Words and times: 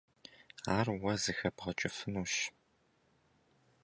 Ар 0.77 0.87
уэ 0.99 1.13
зэхэбгъэкӀыфынущ. 1.23 2.33